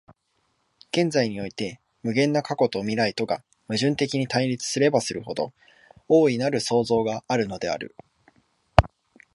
[0.91, 5.53] 現在において無限の過去と未来とが矛盾的に対立すればするほど、
[6.07, 7.95] 大なる創造があるのである。